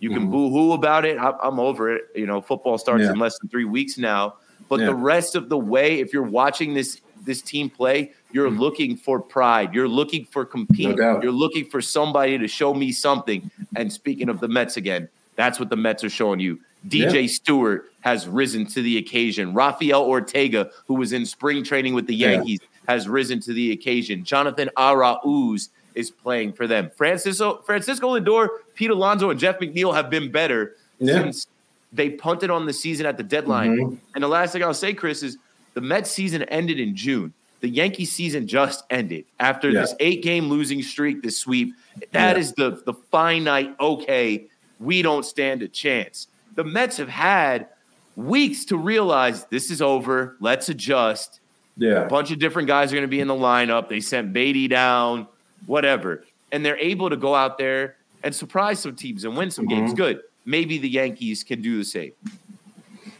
[0.00, 0.30] You can mm-hmm.
[0.30, 1.18] boo hoo about it.
[1.18, 2.04] I'm over it.
[2.14, 3.12] You know, football starts yeah.
[3.12, 4.34] in less than three weeks now.
[4.68, 4.86] But yeah.
[4.86, 8.58] the rest of the way, if you're watching this this team play, you're mm-hmm.
[8.58, 9.74] looking for pride.
[9.74, 10.96] You're looking for compete.
[10.96, 13.50] No you're looking for somebody to show me something.
[13.76, 16.58] And speaking of the Mets again, that's what the Mets are showing you.
[16.88, 17.26] DJ yeah.
[17.26, 19.52] Stewart has risen to the occasion.
[19.52, 24.24] Rafael Ortega, who was in spring training with the Yankees, has risen to the occasion.
[24.24, 26.90] Jonathan Arauz is playing for them.
[26.96, 31.14] Francisco Francisco Lindor, Pete Alonso, and Jeff McNeil have been better yeah.
[31.14, 31.46] since
[31.92, 33.76] they punted on the season at the deadline.
[33.76, 33.94] Mm-hmm.
[34.14, 35.38] And the last thing I'll say, Chris, is
[35.74, 37.32] the Mets season ended in June.
[37.60, 39.82] The Yankee season just ended after yeah.
[39.82, 41.74] this eight game losing streak, this sweep.
[42.12, 42.40] That yeah.
[42.40, 43.74] is the the finite.
[43.78, 44.46] Okay,
[44.78, 46.28] we don't stand a chance.
[46.54, 47.68] The Mets have had
[48.16, 50.36] weeks to realize this is over.
[50.40, 51.40] Let's adjust.
[51.76, 53.88] Yeah, a bunch of different guys are going to be in the lineup.
[53.88, 55.26] They sent Baty down,
[55.66, 59.66] whatever, and they're able to go out there and surprise some teams and win some
[59.66, 59.86] mm-hmm.
[59.86, 59.94] games.
[59.94, 60.22] Good.
[60.44, 62.12] Maybe the Yankees can do the same.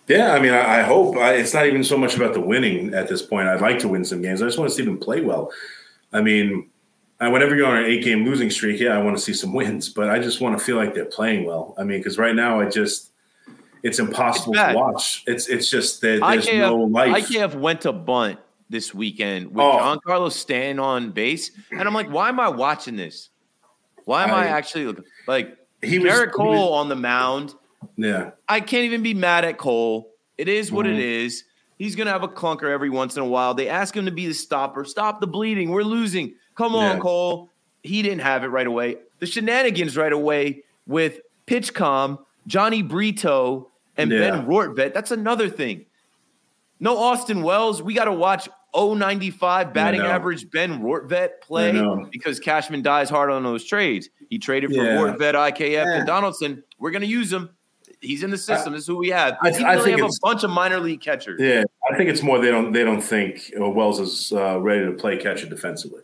[0.09, 2.95] Yeah, I mean, I, I hope I, it's not even so much about the winning
[2.95, 3.47] at this point.
[3.47, 4.43] I'd like to win some games.
[4.43, 5.53] I just want to see them play well.
[6.13, 6.69] I mean,
[7.19, 9.89] whenever you're on an eight game losing streak, yeah, I want to see some wins,
[9.89, 11.75] but I just want to feel like they're playing well.
[11.79, 13.11] I mean, because right now, I just
[13.83, 15.23] it's impossible it's to watch.
[15.27, 17.29] It's it's just that there's IKF, no life.
[17.29, 18.39] IKF went to bunt
[18.71, 19.79] this weekend with oh.
[19.79, 23.29] Giancarlo Stanton on base, and I'm like, why am I watching this?
[24.07, 25.57] Why am I, I actually like?
[25.83, 27.55] He Gerrit Cole he was, on the mound
[27.97, 28.31] yeah.
[28.49, 30.11] I can't even be mad at Cole.
[30.39, 30.97] It is what mm-hmm.
[30.97, 31.45] it is.
[31.79, 33.55] He's going to have a clunker every once in a while.
[33.55, 34.85] They ask him to be the stopper.
[34.85, 35.71] Stop the bleeding.
[35.71, 36.35] We're losing.
[36.55, 37.03] Come on, yeah.
[37.03, 37.51] Cole.
[37.83, 38.97] He didn't have it right away.
[39.19, 44.19] The shenanigans right away with PitchCom, Jhony Brito, and yeah.
[44.19, 44.93] Ben Rortvedt.
[44.93, 45.87] That's another thing.
[46.81, 47.83] No Austin Wells.
[47.83, 51.73] We got to watch 095 batting average Ben Rortvedt play
[52.11, 54.09] because Cashman dies hard on those trades.
[54.29, 54.97] He traded for yeah.
[54.97, 55.97] Rortvedt, IKF, yeah.
[55.97, 56.63] and Donaldson.
[56.79, 57.51] We're going to use him.
[58.01, 58.73] He's in the system.
[58.73, 59.37] I, this is who we have.
[59.43, 61.41] I, I really think have a bunch of minor league catchers.
[61.41, 64.93] Yeah, I think it's more they don't they don't think Wells is uh, ready to
[64.93, 66.01] play catcher defensively.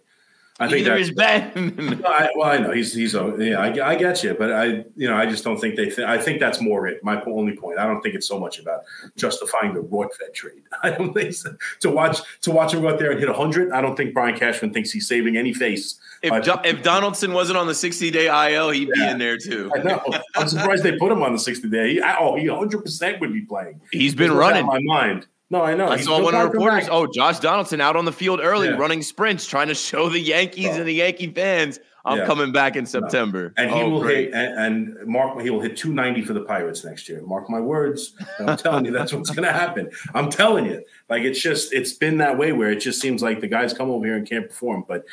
[0.59, 2.03] I think Either is Ben.
[2.07, 3.59] I, well, I know he's he's a, yeah.
[3.61, 5.87] I, I get you, but I you know I just don't think they.
[5.87, 7.05] Th- I think that's more it.
[7.05, 7.79] My only point.
[7.79, 8.81] I don't think it's so much about
[9.17, 10.63] justifying the Rortvedt trade.
[10.83, 11.55] I don't think so.
[11.81, 13.71] to watch to watch him go out there and hit hundred.
[13.73, 16.01] I don't think Brian Cashman thinks he's saving any face.
[16.23, 19.19] If uh, Do- if Donaldson wasn't on the sixty day IL, he'd yeah, be in
[19.19, 19.71] there too.
[19.75, 20.03] I know.
[20.37, 21.95] I'm surprised they put him on the sixty day.
[21.95, 23.81] He, oh, he hundred percent would be playing.
[23.93, 24.65] He's been running.
[24.65, 25.27] my mind.
[25.49, 25.89] No, I know.
[25.89, 26.89] I saw one of the reporters.
[26.91, 28.77] Oh, Josh Donaldson out on the field early, yeah.
[28.77, 30.79] running sprints, trying to show the Yankees oh.
[30.79, 32.27] and the Yankee fans, I'm yeah.
[32.27, 33.53] coming back in September.
[33.57, 33.65] No.
[33.65, 34.33] And he oh, will great.
[34.33, 37.21] hit and, and, Mark he will hit 290 for the Pirates next year.
[37.23, 38.15] Mark my words.
[38.39, 39.91] I'm telling you, that's what's going to happen.
[40.15, 40.85] I'm telling you.
[41.11, 43.91] Like it's just it's been that way where it just seems like the guys come
[43.91, 45.05] over here and can't perform, but.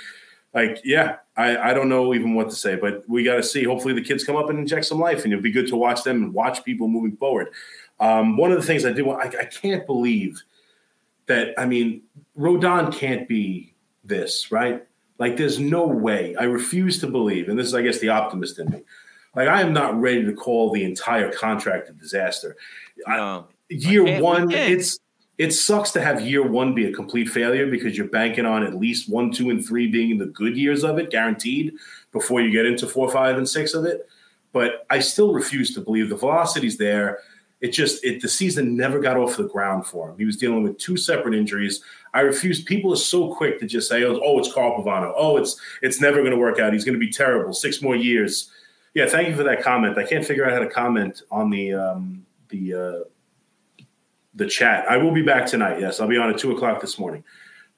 [0.55, 3.63] Like, yeah, I, I don't know even what to say, but we got to see.
[3.63, 6.03] Hopefully, the kids come up and inject some life, and it'll be good to watch
[6.03, 7.47] them and watch people moving forward.
[7.99, 10.41] Um, one of the things I do want, I, I can't believe
[11.27, 12.01] that, I mean,
[12.37, 13.73] Rodon can't be
[14.03, 14.85] this, right?
[15.19, 16.35] Like, there's no way.
[16.35, 18.81] I refuse to believe, and this is, I guess, the optimist in me.
[19.35, 22.55] Like, I am not ready to call the entire contract a disaster.
[23.07, 23.16] No.
[23.16, 24.99] I, year one, it's
[25.37, 28.75] it sucks to have year one be a complete failure because you're banking on at
[28.75, 31.73] least one, two, and three being the good years of it, guaranteed,
[32.11, 34.07] before you get into four, five, and six of it.
[34.51, 37.19] But I still refuse to believe the velocity's there
[37.63, 40.17] it just it the season never got off the ground for him.
[40.17, 41.81] He was dealing with two separate injuries.
[42.13, 42.61] I refuse.
[42.61, 45.13] People are so quick to just say, "Oh, it's Carl Pavano.
[45.15, 46.73] Oh, it's it's never going to work out.
[46.73, 47.53] He's going to be terrible.
[47.53, 48.51] Six more years."
[48.93, 49.97] Yeah, thank you for that comment.
[49.97, 53.83] I can't figure out how to comment on the um, the uh,
[54.35, 54.85] the chat.
[54.89, 55.79] I will be back tonight.
[55.79, 57.23] Yes, I'll be on at two o'clock this morning.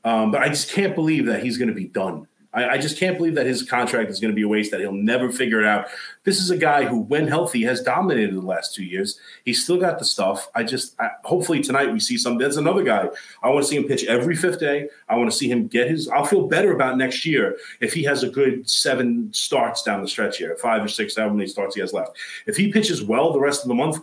[0.03, 2.27] Um, but I just can't believe that he's going to be done.
[2.56, 4.80] I, I just can't believe that his contract is going to be a waste, that
[4.80, 5.88] he'll never figure it out.
[6.24, 9.19] This is a guy who, when healthy, has dominated the last two years.
[9.44, 10.50] He's still got the stuff.
[10.56, 12.38] I just, I, hopefully tonight we see some.
[12.38, 13.10] That's another guy.
[13.44, 14.90] I want to see him pitch every fifth day.
[15.07, 16.07] I want to see him get his.
[16.07, 20.07] I'll feel better about next year if he has a good seven starts down the
[20.07, 22.18] stretch here, five or six, however many starts he has left.
[22.48, 24.00] If he pitches well the rest of the month,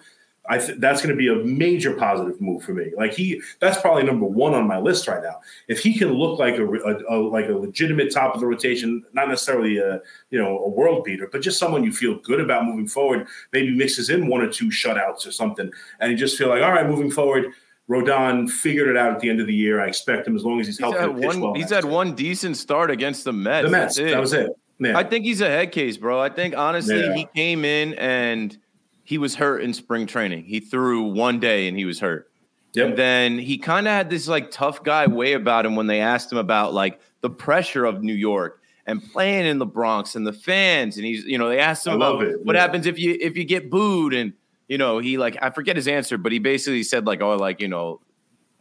[0.48, 2.90] I th- that's going to be a major positive move for me.
[2.96, 5.40] Like he, that's probably number one on my list right now.
[5.68, 9.04] If he can look like a, a, a, like a legitimate top of the rotation,
[9.12, 10.00] not necessarily a
[10.30, 13.26] you know a world beater, but just someone you feel good about moving forward.
[13.52, 16.72] Maybe mixes in one or two shutouts or something, and you just feel like, all
[16.72, 17.52] right, moving forward.
[17.90, 19.80] Rodon figured it out at the end of the year.
[19.80, 20.98] I expect him as long as he's, he's healthy.
[20.98, 23.66] Had one, well he's had one decent start against the Mets.
[23.66, 23.96] The Mets.
[23.96, 24.50] That was it.
[24.78, 24.96] Yeah.
[24.96, 26.20] I think he's a head case, bro.
[26.20, 27.14] I think honestly, yeah.
[27.14, 28.56] he came in and
[29.04, 30.44] he was hurt in spring training.
[30.44, 32.30] He threw one day and he was hurt.
[32.74, 32.88] Yep.
[32.88, 36.00] And then he kind of had this like tough guy way about him when they
[36.00, 40.26] asked him about like the pressure of New York and playing in the Bronx and
[40.26, 40.96] the fans.
[40.96, 42.62] And he's, you know, they asked him I about what yeah.
[42.62, 44.32] happens if you if you get booed and
[44.68, 47.60] you know, he like I forget his answer, but he basically said like, oh, like,
[47.60, 48.00] you know,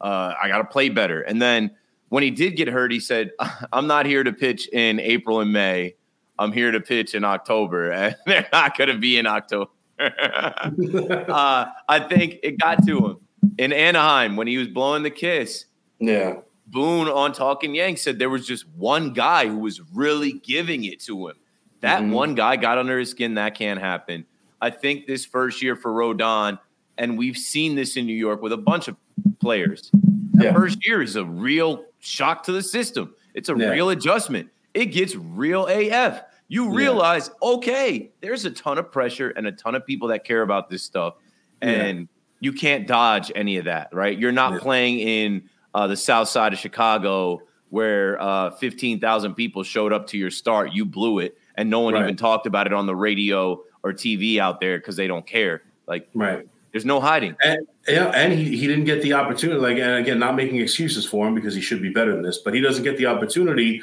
[0.02, 1.22] uh, I gotta play better.
[1.22, 1.72] And then
[2.10, 3.32] when he did get hurt, he said,
[3.72, 5.96] I'm not here to pitch in April and May.
[6.38, 7.92] I'm here to pitch in October.
[7.92, 9.72] And they're not gonna be in October.
[11.30, 13.18] uh, I think it got to him
[13.58, 15.66] in Anaheim when he was blowing the kiss.
[16.00, 16.38] Yeah.
[16.68, 21.00] Boone on Talking Yank said there was just one guy who was really giving it
[21.02, 21.36] to him.
[21.82, 22.12] That mm-hmm.
[22.12, 23.36] one guy got under his skin.
[23.36, 24.26] That can't happen.
[24.62, 26.60] I think this first year for Rodon,
[26.98, 28.96] and we've seen this in New York with a bunch of
[29.40, 29.90] players.
[30.34, 30.54] The yeah.
[30.54, 33.16] first year is a real shock to the system.
[33.34, 33.70] It's a yeah.
[33.70, 34.50] real adjustment.
[34.74, 37.50] It gets real AF you realize, yeah.
[37.50, 40.84] okay, there's a ton of pressure and a ton of people that care about this
[40.84, 41.14] stuff,
[41.62, 42.06] and yeah.
[42.42, 44.20] you can't dodge any of that, right?
[44.20, 44.60] You're not yeah.
[44.60, 47.40] playing in uh, the South Side of Chicago
[47.70, 50.74] where uh, 15,000 people showed up to your start.
[50.74, 52.04] You blew it, and no one right.
[52.04, 55.64] even talked about it on the radio or TV out there because they don't care.
[55.88, 56.46] Like, right.
[56.74, 57.38] There's no hiding.
[57.42, 59.62] And, yeah, and he, he didn't get the opportunity.
[59.62, 62.40] Like, and again, not making excuses for him because he should be better than this,
[62.40, 63.82] but he doesn't get the opportunity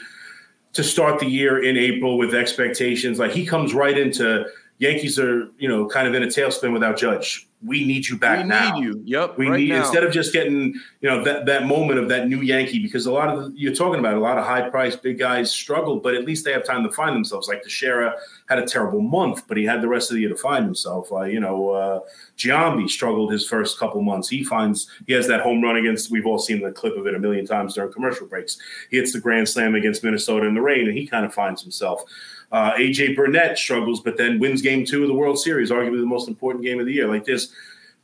[0.78, 3.18] to start the year in April with expectations.
[3.18, 4.46] Like he comes right into
[4.78, 8.42] Yankees are, you know, kind of in a tailspin without Judge we need you back
[8.42, 8.74] we now.
[8.74, 9.02] We need you.
[9.04, 9.38] Yep.
[9.38, 9.80] We right need now.
[9.80, 13.12] instead of just getting you know that that moment of that new Yankee because a
[13.12, 16.14] lot of the, you're talking about a lot of high priced big guys struggle, but
[16.14, 17.48] at least they have time to find themselves.
[17.48, 18.14] Like Teixeira
[18.48, 21.10] had a terrible month, but he had the rest of the year to find himself.
[21.10, 22.00] Uh, you know, uh,
[22.36, 24.28] Giambi struggled his first couple months.
[24.28, 26.12] He finds he has that home run against.
[26.12, 28.58] We've all seen the clip of it a million times during commercial breaks.
[28.90, 31.62] He hits the grand slam against Minnesota in the rain, and he kind of finds
[31.62, 32.04] himself.
[32.50, 36.06] Uh, AJ Burnett struggles, but then wins game two of the World Series, arguably the
[36.06, 37.06] most important game of the year.
[37.06, 37.52] Like there's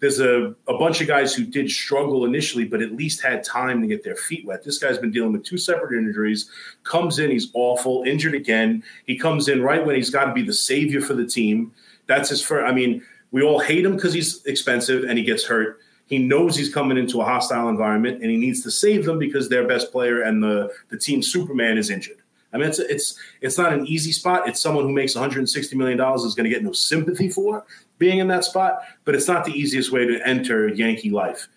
[0.00, 3.80] there's a, a bunch of guys who did struggle initially, but at least had time
[3.80, 4.62] to get their feet wet.
[4.62, 6.50] This guy's been dealing with two separate injuries,
[6.82, 8.82] comes in, he's awful, injured again.
[9.06, 11.72] He comes in right when he's got to be the savior for the team.
[12.06, 12.70] That's his first.
[12.70, 15.80] I mean, we all hate him because he's expensive and he gets hurt.
[16.06, 19.48] He knows he's coming into a hostile environment and he needs to save them because
[19.48, 22.18] their best player and the, the team Superman is injured.
[22.54, 24.48] I mean, it's it's it's not an easy spot.
[24.48, 27.66] It's someone who makes 160 million dollars is going to get no sympathy for
[27.98, 31.48] being in that spot, but it's not the easiest way to enter Yankee life.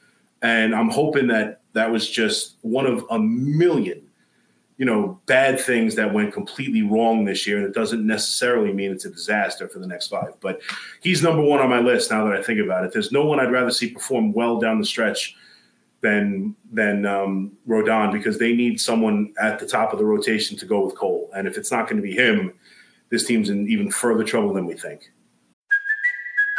[0.41, 4.01] And I'm hoping that that was just one of a million,
[4.77, 7.57] you know, bad things that went completely wrong this year.
[7.57, 10.33] And it doesn't necessarily mean it's a disaster for the next five.
[10.39, 10.61] But
[11.01, 12.93] he's number one on my list now that I think about it.
[12.93, 15.35] There's no one I'd rather see perform well down the stretch
[16.07, 20.65] than than um, Rodon because they need someone at the top of the rotation to
[20.65, 21.29] go with Cole.
[21.35, 22.53] And if it's not going to be him,
[23.09, 25.11] this team's in even further trouble than we think.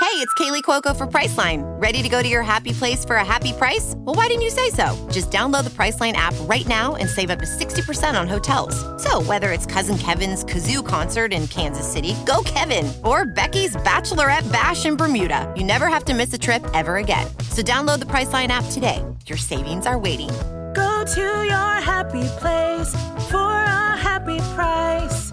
[0.00, 1.62] Hey, it's Kaley Cuoco for Priceline.
[1.82, 3.94] Ready to go to your happy place for a happy price?
[3.96, 4.86] Well, why didn't you say so?
[5.10, 8.74] Just download the Priceline app right now and save up to 60% on hotels.
[9.02, 14.50] So, whether it's Cousin Kevin's Kazoo concert in Kansas City, go Kevin, or Becky's Bachelorette
[14.52, 17.26] Bash in Bermuda, you never have to miss a trip ever again.
[17.50, 19.02] So, download the Priceline app today.
[19.28, 20.30] Your savings are waiting.
[20.72, 22.94] Go to your happy place
[23.30, 25.30] for a happy price.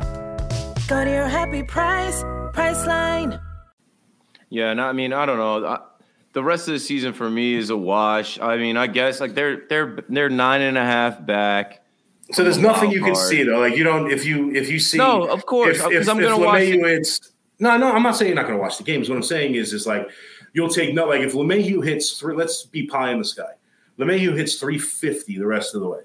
[0.89, 2.21] Go to your happy price,
[2.53, 3.39] Priceline.
[4.49, 5.65] Yeah, and I mean, I don't know.
[5.65, 5.79] I,
[6.33, 8.37] the rest of the season for me is a wash.
[8.37, 11.81] I mean, I guess like they're they're they're nine and a half back.
[12.33, 13.59] So there's nothing you can see though.
[13.59, 16.37] Like you don't if you if you see no, of course, because uh, I'm gonna
[16.37, 16.63] watch.
[16.63, 16.85] it.
[16.85, 19.07] Hits, no, no, I'm not saying you're not gonna watch the games.
[19.07, 20.09] What I'm saying is, is like
[20.51, 21.05] you'll take no.
[21.05, 23.53] Like if LeMahieu hits three, let's be pie in the sky.
[23.99, 25.99] LeMahieu hits 350 the rest of the way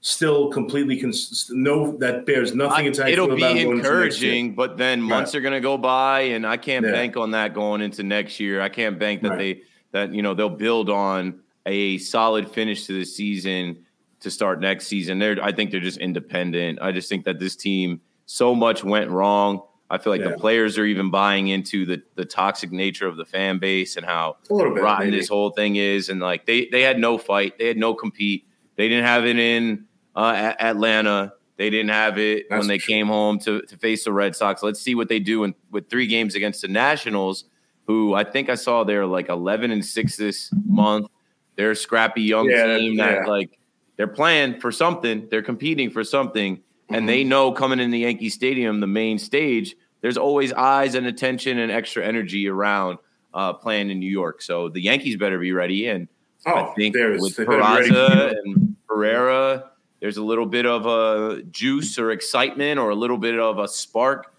[0.00, 5.38] still completely cons- no that bears nothing I, it'll be encouraging but then months right.
[5.38, 6.92] are going to go by and i can't yeah.
[6.92, 9.38] bank on that going into next year i can't bank that right.
[9.38, 13.84] they that you know they'll build on a solid finish to the season
[14.20, 15.18] to start next season.
[15.18, 16.80] They're I think they're just independent.
[16.82, 19.62] I just think that this team so much went wrong.
[19.94, 20.30] I feel like yeah.
[20.30, 24.04] the players are even buying into the the toxic nature of the fan base and
[24.04, 25.18] how bit, rotten maybe.
[25.18, 26.08] this whole thing is.
[26.08, 28.46] And like they they had no fight, they had no compete.
[28.76, 29.86] They didn't have it in
[30.16, 31.34] uh, Atlanta.
[31.56, 32.94] They didn't have it That's when they true.
[32.94, 34.62] came home to, to face the Red Sox.
[34.62, 37.44] Let's see what they do in, with three games against the Nationals,
[37.86, 41.06] who I think I saw they're like 11 and 6 this month.
[41.54, 43.26] They're a scrappy young yeah, team that yeah.
[43.26, 43.58] like
[43.96, 46.94] they're playing for something, they're competing for something, mm-hmm.
[46.94, 51.06] and they know coming in the Yankee Stadium, the main stage, there's always eyes and
[51.06, 52.98] attention and extra energy around
[53.32, 54.42] uh, playing in New York.
[54.42, 55.88] So the Yankees better be ready.
[55.88, 56.08] And
[56.44, 59.70] oh, I think with Peraza and Pereira,
[60.00, 63.66] there's a little bit of a juice or excitement or a little bit of a
[63.66, 64.34] spark,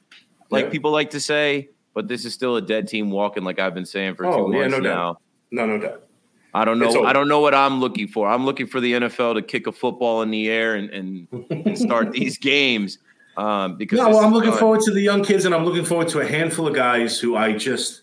[0.51, 0.69] like yeah.
[0.69, 1.69] people like to say.
[1.95, 4.53] But this is still a dead team walking, like I've been saying for oh, two
[4.53, 5.13] yeah, months no now.
[5.13, 5.21] Doubt.
[5.49, 6.03] No, no doubt.
[6.53, 7.05] I don't know.
[7.05, 8.29] I don't know what I'm looking for.
[8.29, 11.75] I'm looking for the NFL to kick a football in the air and, and, and
[11.75, 12.99] start these games.
[13.37, 16.07] Um, because no, well, I'm looking forward to the young kids, and I'm looking forward
[16.09, 18.01] to a handful of guys who I just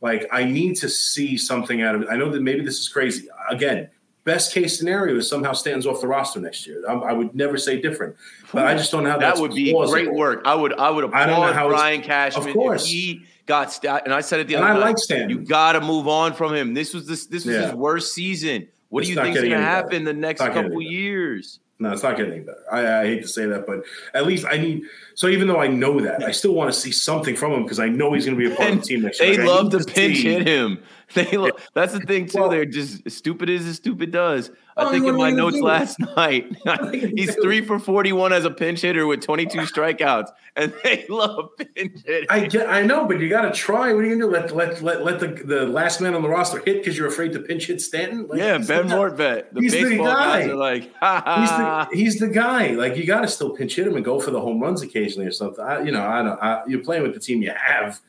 [0.00, 0.26] like.
[0.30, 2.08] I need to see something out of it.
[2.10, 3.28] I know that maybe this is crazy.
[3.50, 3.88] Again,
[4.28, 6.84] best case scenario is somehow stands off the roster next year.
[6.88, 8.14] I'm, i would never say different,
[8.52, 9.92] but I just don't know how that would be plausible.
[9.92, 10.42] great work.
[10.44, 12.46] I would I would applaud I don't know how Brian Cashman.
[12.46, 14.86] Of course, he got st- and I said it the and other I night.
[14.86, 15.30] like Stan.
[15.30, 16.74] You got to move on from him.
[16.74, 17.62] This was this this was yeah.
[17.62, 18.68] his worst season.
[18.90, 21.58] What it's do you think is going to happen the next couple years?
[21.80, 22.64] No, it's not getting any better.
[22.72, 24.82] I, I, hate to say that, but at least I need.
[25.14, 27.78] So even though I know that, I still want to see something from him because
[27.78, 29.36] I know he's going to be a part of the team next year.
[29.36, 30.82] They like, love to pinch hit him.
[31.14, 32.38] They lo- that's the thing too.
[32.38, 34.50] Well, They're just stupid as stupid does.
[34.88, 36.56] I think in my notes last night,
[36.92, 42.00] he's three for forty-one as a pinch hitter with twenty-two strikeouts, and they love pinch
[42.06, 42.28] hitting.
[42.30, 43.92] I get, I know, but you got to try.
[43.92, 44.30] What are you gonna do?
[44.30, 47.32] Let let let, let the, the last man on the roster hit because you're afraid
[47.32, 48.28] to pinch hit Stanton?
[48.28, 49.52] Like, yeah, Ben Mortvet.
[49.52, 50.40] The he's baseball the guy.
[50.42, 51.88] guys are like, ha, ha.
[51.90, 52.68] He's, the, he's the guy.
[52.68, 55.26] Like you got to still pinch hit him and go for the home runs occasionally
[55.26, 55.64] or something.
[55.64, 56.40] I, you know, I don't.
[56.40, 58.00] I, you're playing with the team you have.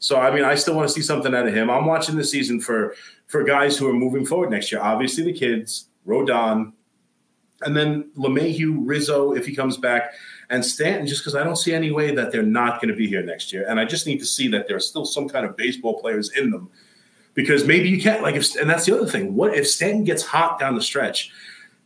[0.00, 1.70] So I mean, I still want to see something out of him.
[1.70, 2.94] I'm watching the season for
[3.26, 4.80] for guys who are moving forward next year.
[4.80, 6.72] Obviously, the kids, Rodon,
[7.62, 10.14] and then LeMahieu, Rizzo, if he comes back,
[10.48, 13.06] and Stanton, just because I don't see any way that they're not going to be
[13.06, 13.66] here next year.
[13.68, 16.50] And I just need to see that there's still some kind of baseball players in
[16.50, 16.70] them.
[17.34, 19.36] Because maybe you can't, like, if, and that's the other thing.
[19.36, 21.30] What if Stanton gets hot down the stretch?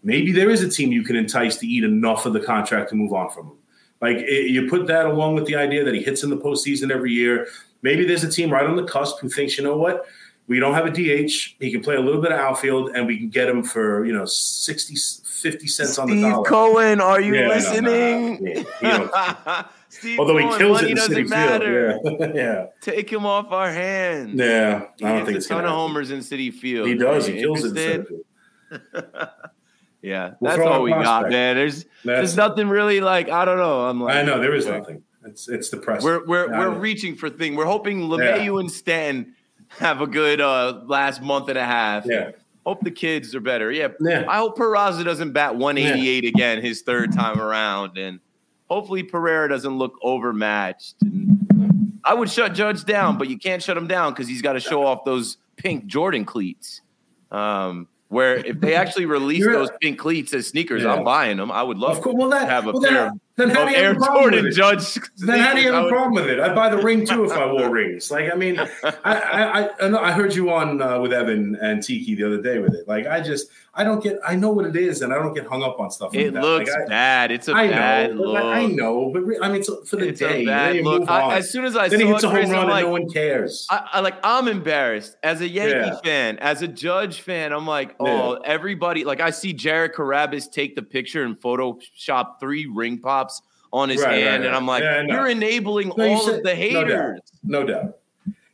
[0.02, 2.96] Maybe there is a team you can entice to eat enough of the contract to
[2.96, 3.56] move on from him.
[4.00, 6.90] Like, it, you put that along with the idea that he hits in the postseason
[6.90, 7.48] every year.
[7.82, 10.06] Maybe there's a team right on the cusp who thinks, you know what?
[10.46, 11.56] We don't have a DH.
[11.58, 14.12] He can play a little bit of outfield, and we can get him for, you
[14.12, 16.48] know, 60, 50 cents Steve on the dollar.
[16.48, 18.44] Cohen, are you yeah, listening?
[18.44, 19.64] No, no, no.
[19.88, 21.98] Steve Although Cohen, he kills it in Citi matter.
[22.02, 22.20] Field.
[22.20, 22.32] Yeah.
[22.34, 22.66] yeah.
[22.80, 24.34] Take him off our hands.
[24.34, 24.86] Yeah.
[25.02, 26.88] I don't think it's a ton of homers in Citi Field.
[26.88, 27.26] He does.
[27.26, 28.08] He kills it
[30.02, 30.34] yeah.
[30.40, 31.54] We'll that's all we got, man.
[31.54, 33.86] There's that's, there's nothing really like I don't know.
[33.86, 35.02] I'm like I know there is nothing.
[35.24, 36.04] It's it's depressing.
[36.04, 37.54] We're we're we're reaching for thing.
[37.54, 38.60] We're hoping LeMahieu yeah.
[38.60, 39.34] and Stanton
[39.78, 42.06] have a good uh, last month and a half.
[42.06, 42.30] Yeah.
[42.64, 43.70] Hope the kids are better.
[43.70, 43.88] Yeah.
[44.00, 44.24] yeah.
[44.28, 46.28] I hope Peraza doesn't bat 188 yeah.
[46.28, 47.98] again his third time around.
[47.98, 48.20] And
[48.70, 50.96] hopefully Pereira doesn't look overmatched.
[51.02, 54.54] And I would shut Judge down, but you can't shut him down because he's got
[54.54, 56.80] to show off those pink Jordan cleats.
[57.30, 60.94] Um, where if they actually release those pink cleats as sneakers, yeah.
[60.94, 61.50] I'm buying them.
[61.50, 63.64] I would love of course, well, that, to have a well, pair that, then how
[63.64, 64.94] do you Air Jordan Judge.
[65.16, 66.38] Then how do you have a problem with it?
[66.38, 68.10] I'd buy the ring too if I wore rings.
[68.10, 68.68] Like I mean, I
[69.04, 72.74] I, I, I heard you on uh, with Evan and Tiki the other day with
[72.74, 72.86] it.
[72.86, 74.20] Like I just I don't get.
[74.24, 76.14] I know what it is, and I don't get hung up on stuff.
[76.14, 76.42] Like it that.
[76.42, 77.32] looks like, I, bad.
[77.32, 78.44] It's a I bad know, look.
[78.44, 80.42] I know, but re- I mean, it's for the it's day.
[80.42, 81.10] A bad look.
[81.10, 82.86] I, as soon as I then saw he hits it, a home run, like, and
[82.86, 83.66] no one cares.
[83.68, 84.14] I, I, like.
[84.22, 86.00] I'm embarrassed as a Yankee yeah.
[86.04, 87.52] fan, as a Judge fan.
[87.52, 88.38] I'm like, oh, yeah.
[88.44, 89.04] everybody.
[89.04, 93.23] Like I see Jared Carrabis take the picture and Photoshop three ring pops
[93.74, 94.46] on his right, hand, right, right.
[94.46, 95.14] and I'm like, yeah, no.
[95.14, 96.84] you're enabling no, all you said, of the haters.
[96.84, 97.20] No doubt.
[97.42, 97.98] No doubt.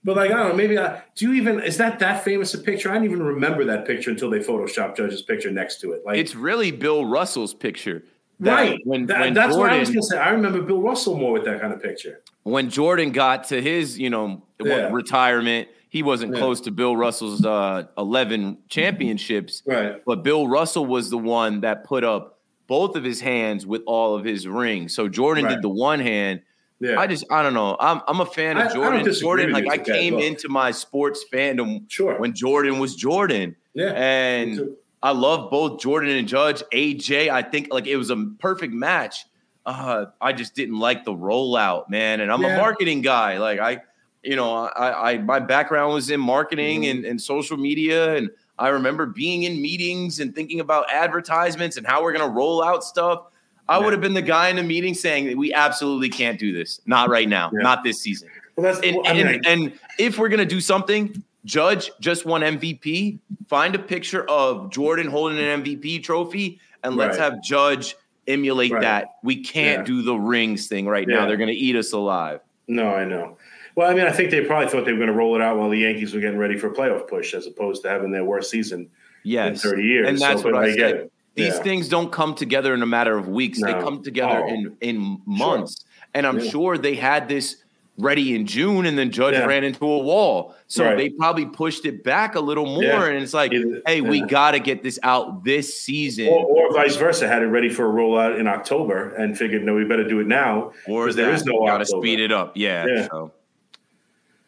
[0.02, 2.58] But like I don't know, maybe I do you even is that that famous a
[2.58, 2.90] picture?
[2.90, 6.06] I don't even remember that picture until they photoshopped Judge's picture next to it.
[6.06, 8.02] Like it's really Bill Russell's picture.
[8.40, 8.80] That, right.
[8.84, 10.16] When, that, when that's Jordan, what I was gonna say.
[10.16, 12.22] I remember Bill Russell more with that kind of picture.
[12.44, 14.88] When Jordan got to his, you know, yeah.
[14.90, 16.38] retirement, he wasn't yeah.
[16.38, 19.62] close to Bill Russell's uh, eleven championships.
[19.66, 20.02] Right.
[20.06, 22.39] But Bill Russell was the one that put up
[22.70, 24.94] both of his hands with all of his rings.
[24.94, 25.54] So Jordan right.
[25.54, 26.42] did the one hand
[26.80, 26.98] yeah.
[26.98, 27.76] I just I don't know.
[27.78, 29.06] I'm I'm a fan of Jordan.
[29.06, 32.18] I Jordan, like I came into my sports fandom sure.
[32.18, 33.54] when Jordan was Jordan.
[33.74, 33.92] Yeah.
[33.94, 36.62] And I love both Jordan and Judge.
[36.72, 39.26] AJ, I think like it was a perfect match.
[39.66, 42.20] Uh, I just didn't like the rollout, man.
[42.20, 42.54] And I'm yeah.
[42.54, 43.36] a marketing guy.
[43.36, 43.82] Like I
[44.22, 46.98] you know, I, I my background was in marketing mm-hmm.
[46.98, 51.86] and, and social media, and I remember being in meetings and thinking about advertisements and
[51.86, 53.24] how we're going to roll out stuff.
[53.68, 53.84] I yeah.
[53.84, 56.80] would have been the guy in the meeting saying that we absolutely can't do this.
[56.84, 57.50] Not right now.
[57.54, 57.62] Yeah.
[57.62, 58.28] Not this season.
[58.56, 62.26] Well, and, well, I mean, and, and if we're going to do something, Judge just
[62.26, 63.18] won MVP.
[63.48, 67.32] Find a picture of Jordan holding an MVP trophy and let's right.
[67.32, 68.82] have Judge emulate right.
[68.82, 69.16] that.
[69.22, 69.84] We can't yeah.
[69.84, 71.26] do the rings thing right now.
[71.26, 72.40] They're going to eat us alive.
[72.68, 73.38] No, I know.
[73.76, 75.56] Well, I mean, I think they probably thought they were going to roll it out
[75.56, 78.24] while the Yankees were getting ready for a playoff push, as opposed to having their
[78.24, 78.90] worst season
[79.22, 79.64] yes.
[79.64, 80.08] in 30 years.
[80.08, 81.10] And that's so, what I, I said.
[81.34, 81.62] These yeah.
[81.62, 83.60] things don't come together in a matter of weeks.
[83.60, 83.68] No.
[83.68, 84.48] They come together oh.
[84.48, 85.82] in in months.
[85.82, 85.86] Sure.
[86.12, 87.62] And I'm sure they had this
[88.00, 89.44] ready in June, and then Judge yeah.
[89.44, 90.54] ran into a wall.
[90.66, 90.96] So right.
[90.96, 92.82] they probably pushed it back a little more.
[92.82, 93.06] Yeah.
[93.06, 94.00] And it's like, hey, yeah.
[94.00, 96.28] we got to get this out this season.
[96.28, 99.74] Or, or, vice versa, had it ready for a rollout in October and figured, no,
[99.74, 100.72] we better do it now.
[100.86, 102.56] Or there is no got to speed it up.
[102.56, 103.06] Yeah.
[103.08, 103.32] So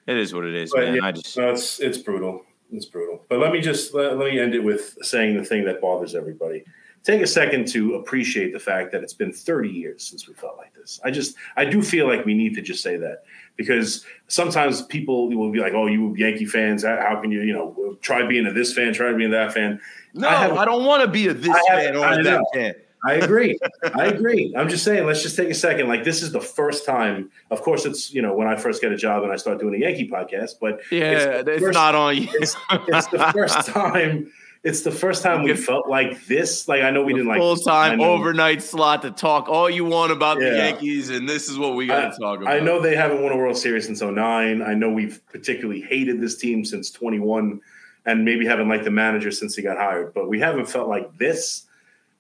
[0.07, 1.03] it is what it is, but man.
[1.03, 2.45] I just no, it's it's brutal.
[2.73, 3.25] It's brutal.
[3.29, 6.15] But let me just let, let me end it with saying the thing that bothers
[6.15, 6.65] everybody
[7.05, 10.57] take a second to appreciate the fact that it's been 30 years since we felt
[10.57, 11.01] like this.
[11.05, 13.25] I just, I do feel like we need to just say that
[13.57, 17.97] because sometimes people will be like, "Oh, you Yankee fans, how can you, you know,
[18.01, 19.81] try being a this fan, try being that fan?"
[20.15, 22.75] No, I, I don't want to be a this fan or a that fan.
[23.05, 23.59] I agree.
[23.95, 24.55] I agree.
[24.57, 25.89] I'm just saying, let's just take a second.
[25.89, 28.93] Like, this is the first time, of course, it's, you know, when I first get
[28.93, 31.95] a job and I start doing a Yankee podcast, but yeah, it's, it's first, not
[31.95, 32.29] on you.
[32.35, 34.31] it's, it's the first time
[34.65, 36.69] it's the first time we felt like this.
[36.69, 40.13] Like I know we didn't like full time overnight slot to talk all you want
[40.13, 40.51] about yeah.
[40.51, 42.53] the Yankees, and this is what we got to talk about.
[42.53, 44.63] I know they haven't won a World Series since 09.
[44.63, 47.61] I know we've particularly hated this team since 21,
[48.07, 50.15] and maybe haven't liked the manager since he got hired.
[50.15, 51.67] But we haven't felt like this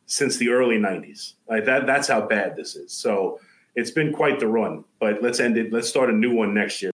[0.06, 1.34] since the early 90s.
[1.48, 1.86] Like that.
[1.86, 2.92] That's how bad this is.
[2.92, 3.40] So
[3.74, 4.84] it's been quite the run.
[5.00, 5.72] But let's end it.
[5.72, 6.91] Let's start a new one next year.